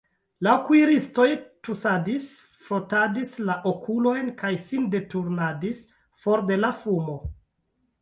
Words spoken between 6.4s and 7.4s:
de la fumo.